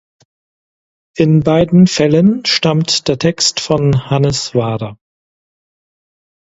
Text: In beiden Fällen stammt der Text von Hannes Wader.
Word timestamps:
In 1.15 1.41
beiden 1.43 1.85
Fällen 1.85 2.43
stammt 2.47 3.07
der 3.07 3.19
Text 3.19 3.59
von 3.59 4.09
Hannes 4.09 4.55
Wader. 4.55 4.97